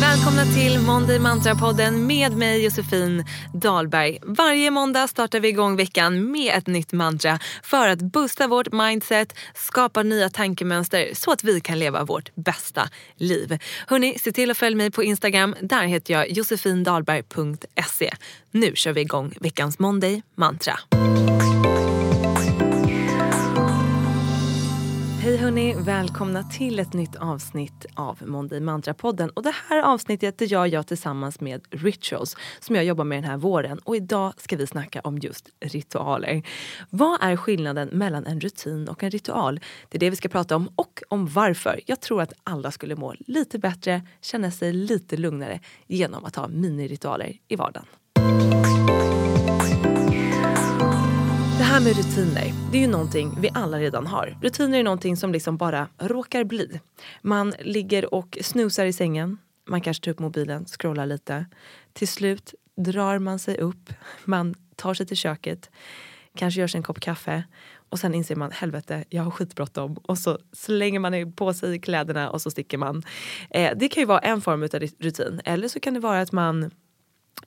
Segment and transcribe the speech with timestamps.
[0.00, 4.18] Välkomna till Monday Mantra-podden med mig Josefin Dahlberg.
[4.22, 9.36] Varje måndag startar vi igång veckan med ett nytt mantra för att boosta vårt mindset,
[9.54, 13.58] skapa nya tankemönster så att vi kan leva vårt bästa liv.
[13.86, 15.54] Hörni, se till att följa mig på Instagram.
[15.60, 18.14] Där heter jag josefindahlberg.se.
[18.50, 20.78] Nu kör vi igång veckans Monday Mantra.
[25.22, 29.28] Hej hörni, välkomna till ett nytt avsnitt av Monday Mantra-podden.
[29.28, 33.30] Och det här avsnittet det gör jag tillsammans med Rituals som jag jobbar med den
[33.30, 33.78] här våren.
[33.78, 36.42] Och idag ska vi snacka om just ritualer.
[36.90, 39.60] Vad är skillnaden mellan en rutin och en ritual?
[39.88, 41.80] Det är det vi ska prata om och om varför.
[41.86, 46.48] Jag tror att alla skulle må lite bättre, känna sig lite lugnare genom att ha
[46.48, 47.86] miniritualer i vardagen.
[51.60, 54.38] Det här med rutiner, det är ju någonting vi alla redan har.
[54.42, 56.80] Rutiner är någonting som liksom bara råkar bli.
[57.22, 59.38] Man ligger och snusar i sängen,
[59.68, 61.46] man kanske tar upp mobilen, scrollar lite.
[61.92, 63.92] Till slut drar man sig upp,
[64.24, 65.70] man tar sig till köket,
[66.36, 67.44] kanske gör sig en kopp kaffe
[67.90, 72.30] och sen inser man helvete, jag har skitbråttom och så slänger man på sig kläderna
[72.30, 73.02] och så sticker man.
[73.50, 76.32] Eh, det kan ju vara en form av rutin eller så kan det vara att
[76.32, 76.70] man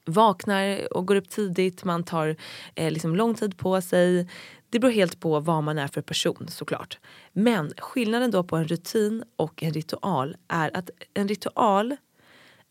[0.06, 2.36] vaknar och går upp tidigt, man tar
[2.76, 4.28] eh, liksom lång tid på sig.
[4.70, 7.00] Det beror helt på vad man är för person såklart.
[7.34, 11.96] Men skillnaden då på en rutin och en ritual är att en ritual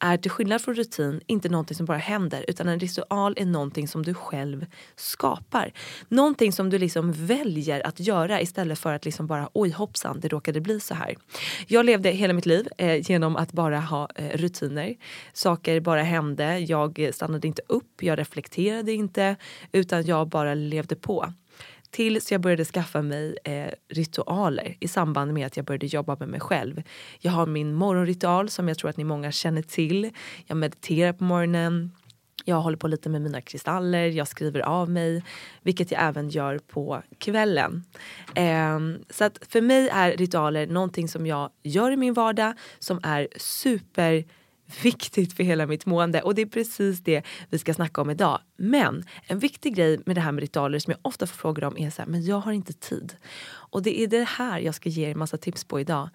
[0.02, 3.88] är till skillnad från rutin inte någonting som bara händer utan en ritual är någonting
[3.88, 5.72] som du själv skapar.
[6.08, 10.28] Någonting som du liksom väljer att göra istället för att liksom bara oj hoppsan det
[10.28, 11.14] råkade bli så här.
[11.66, 14.94] Jag levde hela mitt liv eh, genom att bara ha eh, rutiner.
[15.32, 19.36] Saker bara hände, jag stannade inte upp, jag reflekterade inte
[19.72, 21.32] utan jag bara levde på.
[21.92, 26.28] Tills jag började skaffa mig eh, ritualer i samband med att jag började jobba med
[26.28, 26.82] mig själv.
[27.20, 30.10] Jag har min morgonritual som jag tror att ni många känner till.
[30.46, 31.92] Jag mediterar på morgonen.
[32.44, 35.24] Jag håller på lite med mina kristaller, jag skriver av mig,
[35.62, 37.84] vilket jag även gör på kvällen.
[38.34, 38.78] Eh,
[39.10, 43.28] så att för mig är ritualer någonting som jag gör i min vardag som är
[43.36, 44.24] super
[44.82, 48.40] viktigt för hela mitt mående och det är precis det vi ska snacka om idag.
[48.56, 51.78] Men en viktig grej med det här med ritualer som jag ofta får frågor om
[51.78, 53.16] är så här, men jag har inte tid.
[53.46, 56.08] Och det är det här jag ska ge er massa tips på idag.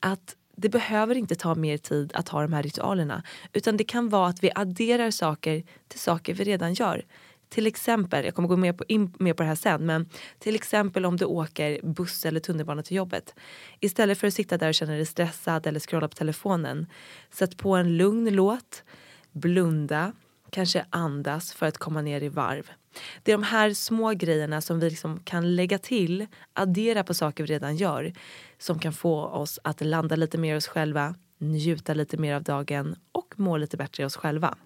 [0.00, 4.08] Att det behöver inte ta mer tid att ha de här ritualerna utan det kan
[4.08, 7.04] vara att vi adderar saker till saker vi redan gör.
[7.52, 10.54] Till exempel, jag kommer gå mer på, in mer på det här sen, men till
[10.54, 13.34] exempel om du åker buss eller tunnelbana till jobbet.
[13.80, 16.86] Istället för att sitta där och känna dig stressad eller scrolla på telefonen,
[17.30, 18.82] sätt på en lugn låt,
[19.32, 20.12] blunda,
[20.50, 22.70] kanske andas för att komma ner i varv.
[23.22, 27.44] Det är de här små grejerna som vi liksom kan lägga till, addera på saker
[27.44, 28.12] vi redan gör,
[28.58, 32.42] som kan få oss att landa lite mer i oss själva, njuta lite mer av
[32.42, 34.56] dagen och må lite bättre i oss själva.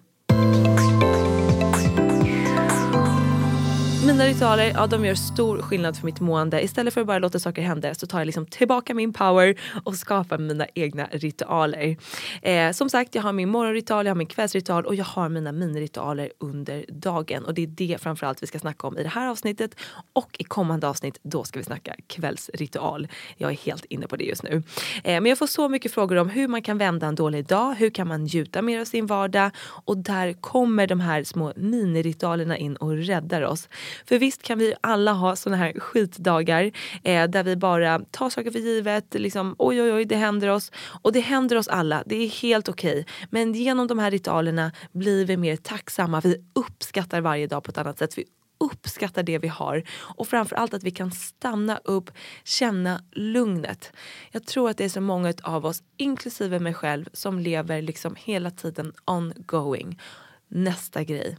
[4.07, 6.61] Mina ritualer ja, de gör stor skillnad för mitt mående.
[6.61, 9.95] Istället för att bara låta saker hända så tar jag liksom tillbaka min power och
[9.95, 11.97] skapar mina egna ritualer.
[12.41, 15.51] Eh, som sagt, jag har min morgonritual, jag har min kvällsritual och jag har mina
[15.51, 17.45] miniritualer under dagen.
[17.45, 19.75] Och det är det framförallt vi ska snacka om i det här avsnittet.
[20.13, 23.07] Och i kommande avsnitt, då ska vi snacka kvällsritual.
[23.37, 24.63] Jag är helt inne på det just nu.
[25.03, 27.75] Eh, men jag får så mycket frågor om hur man kan vända en dålig dag,
[27.75, 29.51] hur kan man njuta mer av sin vardag?
[29.85, 33.69] Och där kommer de här små miniritualerna in och räddar oss.
[34.05, 36.71] För visst kan vi alla ha såna här skitdagar
[37.03, 39.13] eh, där vi bara tar saker för givet.
[39.13, 40.71] Liksom, oj, oj, oj, det händer oss.
[41.01, 42.03] Och det händer oss alla.
[42.05, 42.91] Det är helt okej.
[42.91, 43.05] Okay.
[43.29, 46.21] Men genom de här ritualerna blir vi mer tacksamma.
[46.21, 48.17] Vi uppskattar varje dag på ett annat sätt.
[48.17, 48.25] Vi
[48.59, 52.11] uppskattar det vi har och framförallt att vi kan stanna upp,
[52.43, 53.91] känna lugnet.
[54.31, 58.15] Jag tror att det är så många av oss, inklusive mig själv, som lever liksom
[58.19, 59.99] hela tiden ongoing.
[60.47, 61.37] Nästa grej,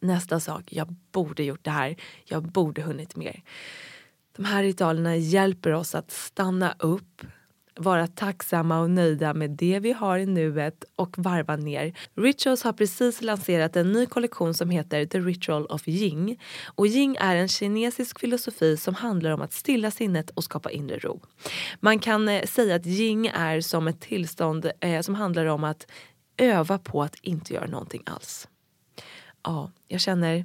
[0.00, 3.42] nästa sak, jag borde gjort det här, jag borde hunnit mer.
[4.36, 7.22] De här ritualerna hjälper oss att stanna upp,
[7.74, 11.98] vara tacksamma och nöjda med det vi har i nuet och varva ner.
[12.14, 16.40] Rituals har precis lanserat en ny kollektion som heter The Ritual of Ying.
[16.64, 20.98] Och Ying är en kinesisk filosofi som handlar om att stilla sinnet och skapa inre
[20.98, 21.20] ro.
[21.80, 25.86] Man kan eh, säga att Ying är som ett tillstånd eh, som handlar om att
[26.36, 28.48] öva på att inte göra någonting alls.
[29.46, 30.44] Ja, jag känner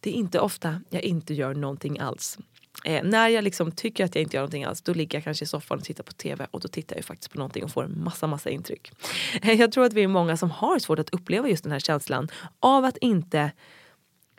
[0.00, 2.38] det är inte ofta jag inte gör någonting alls.
[2.84, 5.44] Eh, när jag liksom tycker att jag inte gör någonting alls då ligger jag kanske
[5.44, 7.84] i soffan och tittar på tv och då tittar jag faktiskt på någonting och får
[7.84, 8.92] en massa massa intryck.
[9.42, 11.80] Eh, jag tror att vi är många som har svårt att uppleva just den här
[11.80, 12.28] känslan
[12.60, 13.50] av att inte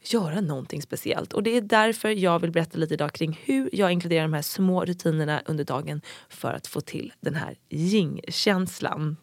[0.03, 1.33] göra någonting speciellt.
[1.33, 4.41] Och det är därför jag vill berätta lite idag kring hur jag inkluderar de här
[4.41, 9.17] små rutinerna under dagen för att få till den här yin-känslan.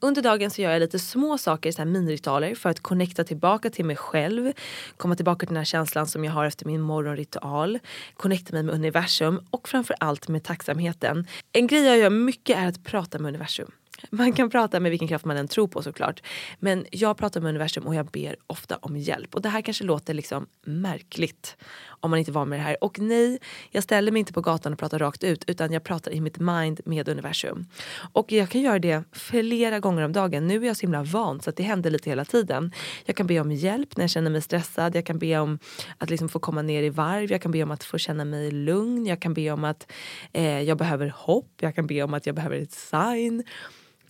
[0.00, 3.70] Under dagen så gör jag lite små saker, så här miniritualer för att connecta tillbaka
[3.70, 4.52] till mig själv.
[4.96, 7.78] Komma tillbaka till den här känslan som jag har efter min morgonritual.
[8.16, 11.26] Connecta mig med universum och framför allt med tacksamheten.
[11.52, 13.70] En grej jag gör mycket är att prata med universum.
[14.10, 16.22] Man kan prata med vilken kraft man än tror på såklart.
[16.58, 19.34] Men jag pratar med universum och jag ber ofta om hjälp.
[19.34, 21.56] Och det här kanske låter liksom märkligt
[22.00, 22.84] om man inte var med det här.
[22.84, 23.38] Och nej,
[23.70, 26.38] jag ställer mig inte på gatan och pratar rakt ut utan jag pratar i mitt
[26.38, 27.66] mind med universum.
[28.12, 30.46] Och jag kan göra det flera gånger om dagen.
[30.46, 32.72] Nu är jag så himla van så att det händer lite hela tiden.
[33.04, 34.96] Jag kan be om hjälp när jag känner mig stressad.
[34.96, 35.58] Jag kan be om
[35.98, 37.30] att liksom få komma ner i varv.
[37.30, 39.06] Jag kan be om att få känna mig lugn.
[39.06, 39.92] Jag kan be om att
[40.32, 41.52] eh, jag behöver hopp.
[41.60, 43.44] Jag kan be om att jag behöver ett sign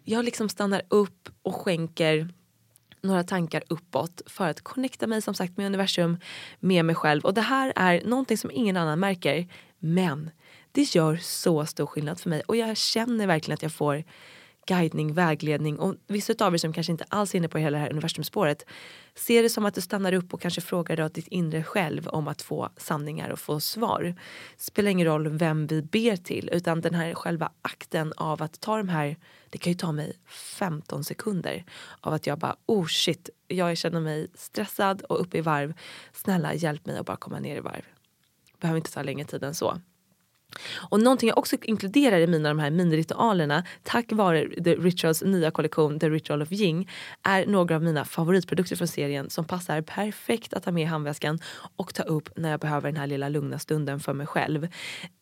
[0.09, 2.29] jag liksom stannar upp och skänker
[3.01, 6.17] några tankar uppåt för att connecta mig som sagt med universum,
[6.61, 7.25] med mig själv.
[7.25, 9.49] Och det här är någonting som ingen annan märker.
[9.79, 10.31] Men
[10.73, 14.05] det gör så stor skillnad för mig och jag känner verkligen att jag får
[14.67, 17.83] guidning, vägledning och vissa av er som kanske inte alls är inne på hela det
[17.83, 18.65] här universumspåret
[19.15, 22.29] ser det som att du stannar upp och kanske frågar då ditt inre själv om
[22.29, 24.15] att få sanningar och få svar.
[24.57, 28.77] Spelar ingen roll vem vi ber till utan den här själva akten av att ta
[28.77, 29.17] de här,
[29.51, 31.65] det kan ju ta mig 15 sekunder
[32.01, 35.75] av att jag bara oh shit, jag känner mig stressad och uppe i varv.
[36.13, 37.83] Snälla hjälp mig att bara komma ner i varv.
[38.61, 39.81] Behöver inte ta längre tid än så.
[40.91, 45.51] Och någonting jag också inkluderar i mina de här miniritualerna tack vare The Rituals nya
[45.51, 46.91] kollektion The Ritual of Ying
[47.23, 51.39] är några av mina favoritprodukter från serien som passar perfekt att ha med i handväskan
[51.77, 54.69] och ta upp när jag behöver den här lilla lugna stunden för mig själv.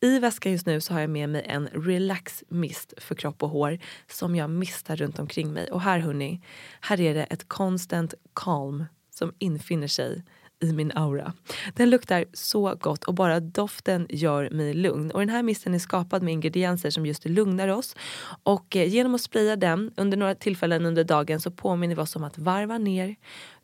[0.00, 3.50] I väskan just nu så har jag med mig en relax mist för kropp och
[3.50, 3.78] hår
[4.10, 5.70] som jag mistar runt omkring mig.
[5.70, 6.42] Och här hörni,
[6.80, 10.22] här är det ett constant calm som infinner sig
[10.60, 11.32] i min aura.
[11.74, 15.10] Den luktar så gott och bara doften gör mig lugn.
[15.10, 17.96] Och den här misten är skapad med ingredienser som just lugnar oss.
[18.42, 22.16] Och eh, genom att spraya den under några tillfällen under dagen så påminner vi oss
[22.16, 23.16] om att varva ner,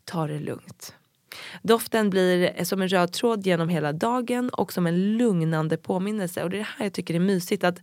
[0.05, 0.95] ta det lugnt.
[1.61, 6.43] Doften blir eh, som en röd tråd genom hela dagen och som en lugnande påminnelse.
[6.43, 7.79] Och det är det här jag tycker är mysigt att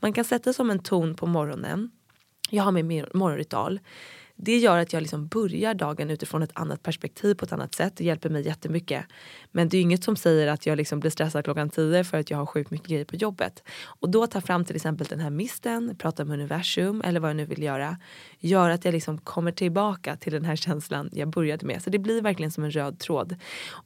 [0.00, 1.90] man kan sätta som en ton på morgonen.
[2.50, 3.80] Jag har min morgonritual
[4.36, 7.96] det gör att jag liksom börjar dagen utifrån ett annat perspektiv på ett annat sätt.
[7.96, 9.04] Det hjälper mig jättemycket.
[9.52, 12.30] Men det är inget som säger att jag liksom blir stressad klockan tio för att
[12.30, 13.62] jag har sjukt mycket grejer på jobbet.
[13.84, 17.36] Och då ta fram till exempel den här misten, prata med universum eller vad jag
[17.36, 17.98] nu vill göra.
[18.38, 21.82] Gör att jag liksom kommer tillbaka till den här känslan jag började med.
[21.82, 23.36] Så det blir verkligen som en röd tråd.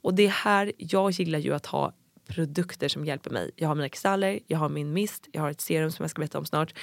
[0.01, 1.93] Och det är här, jag gillar ju att ha
[2.27, 3.51] produkter som hjälper mig.
[3.55, 6.19] Jag har mina kristaller, jag har min mist, jag har ett serum som jag ska
[6.19, 6.73] berätta om snart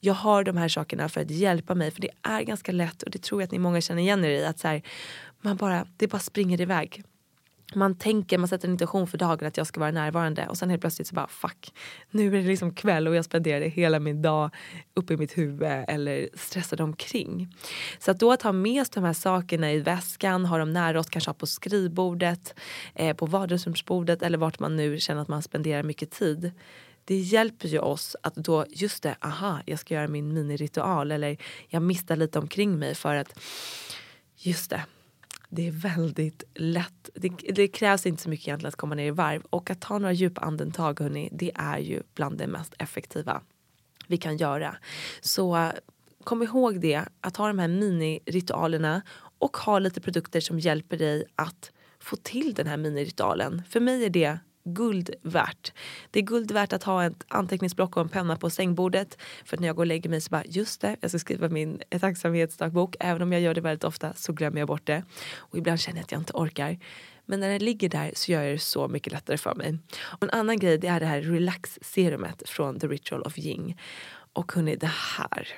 [0.00, 1.90] jag har de här sakerna för att hjälpa mig.
[1.90, 4.30] För det är ganska lätt och det tror jag att ni många känner igen er
[4.30, 4.44] i.
[4.44, 4.82] Att så här,
[5.40, 7.02] man bara, det bara springer iväg.
[7.74, 10.70] man tänker, man sätter en intention för dagen att jag ska vara närvarande och sen
[10.70, 11.72] helt plötsligt så bara fuck,
[12.10, 14.50] nu är det liksom kväll och jag spenderade hela min dag
[14.94, 17.54] uppe i mitt huvud eller stressade omkring.
[17.98, 21.00] Så att då att ha med sig de här sakerna i väskan, ha dem nära
[21.00, 22.54] oss, kanske ha på skrivbordet,
[22.94, 26.52] eh, på vardagsrumsbordet eller vart man nu känner att man spenderar mycket tid.
[27.08, 31.36] Det hjälper ju oss att då, just det, aha, jag ska göra min miniritual eller
[31.68, 33.40] jag mistar lite omkring mig för att,
[34.36, 34.84] just det,
[35.48, 37.10] det är väldigt lätt.
[37.14, 39.42] Det, det, krävs inte så mycket egentligen att komma ner i varv.
[39.50, 43.42] Och att ta några djupa andetag, hörni, det är ju bland det mest effektiva
[44.06, 44.76] vi kan göra.
[45.20, 45.72] Så
[46.24, 49.02] kom ihåg det, att ha de här miniritualerna
[49.38, 53.62] och ha lite produkter som hjälper dig att få till den här miniritualen.
[53.68, 54.38] För mig är det
[54.68, 55.72] guld värt.
[56.10, 59.18] Det är guld värt att ha ett anteckningsblock och en penna på sängbordet.
[59.44, 61.82] För när jag går och lägger mig så bara, just det, jag ska skriva min
[62.00, 62.96] tacksamhetsdagbok.
[63.00, 65.04] Även om jag gör det väldigt ofta så glömmer jag bort det.
[65.36, 66.78] Och ibland känner jag att jag inte orkar.
[67.26, 69.78] Men när den ligger där så gör jag det så mycket lättare för mig.
[70.00, 73.80] Och en annan grej det är det här relax-serumet från The Ritual of Ying.
[74.32, 75.48] Och hörni, det här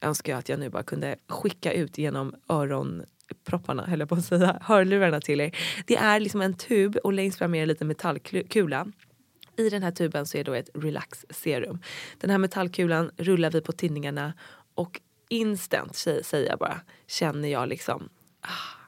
[0.00, 3.02] önskar jag att jag nu bara kunde skicka ut genom öron
[3.34, 5.56] propparna, höll jag på att säga, hörlurarna till er.
[5.86, 8.86] Det är liksom en tub och längst fram är en liten metallkula.
[9.56, 11.78] I den här tuben så är då ett relax serum.
[12.18, 14.32] Den här metallkulan rullar vi på tinningarna
[14.74, 18.08] och instant, säger jag bara, känner jag liksom
[18.40, 18.82] ah,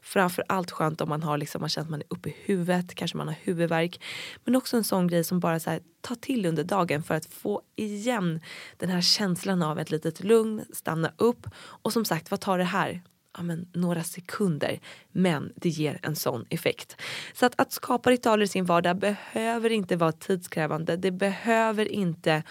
[0.00, 2.94] Framför allt skönt om man har liksom, man känner att man är uppe i huvudet,
[2.94, 4.04] kanske man har huvudvärk.
[4.44, 7.26] Men också en sån grej som bara så här, ta till under dagen för att
[7.26, 8.40] få igen
[8.76, 11.46] den här känslan av ett litet lugn, stanna upp.
[11.56, 13.02] Och som sagt, vad tar det här?
[13.38, 14.80] Ja, men, några sekunder.
[15.12, 16.96] Men det ger en sån effekt.
[17.34, 20.96] Så att, att skapa ritualer i sin vardag behöver inte vara tidskrävande.
[20.96, 22.42] Det behöver inte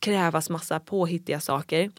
[0.00, 1.90] krävas massa påhittiga saker.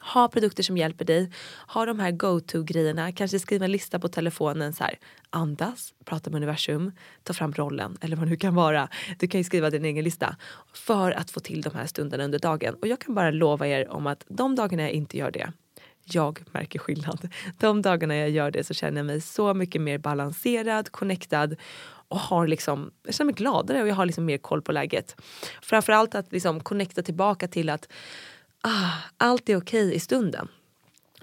[0.00, 1.32] Ha produkter som hjälper dig.
[1.68, 3.12] Ha de här go-to-grejerna.
[3.12, 4.72] Kanske skriva en lista på telefonen.
[4.72, 4.98] så här,
[5.30, 8.88] Andas, prata med universum, ta fram rollen eller vad det nu kan vara.
[9.18, 10.36] Du kan ju skriva din egen lista
[10.74, 12.74] för att få till de här stunderna under dagen.
[12.74, 15.52] Och jag kan bara lova er om att de dagarna jag inte gör det
[16.04, 17.28] jag märker skillnad.
[17.58, 21.56] De dagarna jag gör det så känner jag mig så mycket mer balanserad, connectad
[22.08, 25.16] och har liksom, jag känner mig gladare och jag har liksom mer koll på läget.
[25.62, 27.88] Framförallt att liksom connecta tillbaka till att
[28.60, 30.48] ah, allt är okej okay i stunden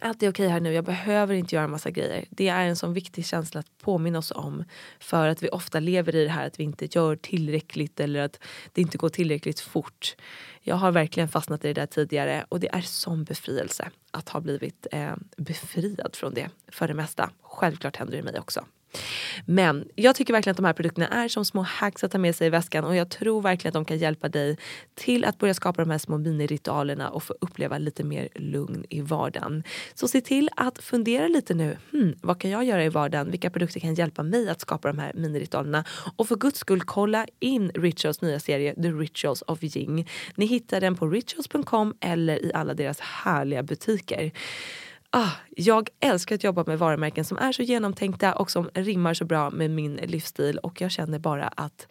[0.01, 2.25] allt är okej här nu, jag behöver inte göra massa grejer.
[2.29, 4.63] Det är en sån viktig känsla att påminna oss om.
[4.99, 8.39] För att vi ofta lever i det här att vi inte gör tillräckligt eller att
[8.73, 10.15] det inte går tillräckligt fort.
[10.61, 14.39] Jag har verkligen fastnat i det där tidigare och det är sån befrielse att ha
[14.39, 17.31] blivit eh, befriad från det för det mesta.
[17.41, 18.65] Självklart händer det mig också.
[19.45, 22.35] Men jag tycker verkligen att de här produkterna är som små hacks att ta med
[22.35, 24.57] sig i väskan och jag tror verkligen att de kan hjälpa dig
[24.95, 29.01] till att börja skapa de här små miniritualerna och få uppleva lite mer lugn i
[29.01, 29.63] vardagen.
[29.93, 31.77] Så se till att fundera lite nu.
[31.91, 33.31] Hmm, vad kan jag göra i vardagen?
[33.31, 35.83] Vilka produkter kan hjälpa mig att skapa de här miniritualerna?
[36.15, 40.09] Och för guds skull, kolla in Rituals nya serie The Rituals of Ying.
[40.35, 44.31] Ni hittar den på rituals.com eller i alla deras härliga butiker.
[45.09, 49.25] Ah, jag älskar att jobba med varumärken som är så genomtänkta och som rimmar så
[49.25, 50.57] bra med min livsstil.
[50.57, 51.87] Och jag känner bara att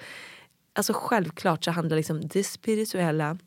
[0.73, 3.39] alltså självklart så handlar liksom det spirituella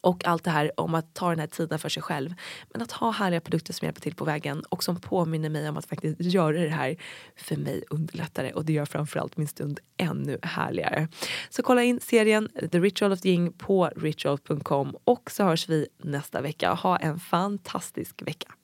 [0.00, 2.34] och allt det här om att ta den här tiden för sig själv.
[2.72, 5.76] Men att ha härliga produkter som hjälper till på vägen och som påminner mig om
[5.76, 6.96] att faktiskt göra det här
[7.36, 11.08] för mig underlättare och det gör framförallt min stund ännu härligare.
[11.50, 15.86] Så kolla in serien The Ritual of the Ying på ritual.com och så hörs vi
[15.98, 16.72] nästa vecka.
[16.72, 18.54] Ha en fantastisk vecka.